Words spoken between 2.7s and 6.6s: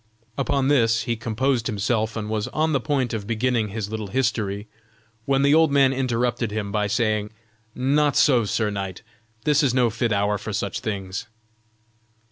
the point of beginning his little history, when the old man interrupted